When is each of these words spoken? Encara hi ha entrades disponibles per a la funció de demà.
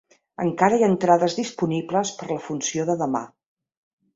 Encara 0.43 0.77
hi 0.77 0.85
ha 0.85 0.89
entrades 0.93 1.35
disponibles 1.41 2.13
per 2.23 2.27
a 2.29 2.33
la 2.33 2.41
funció 2.49 2.89
de 2.91 2.97
demà. 3.03 3.23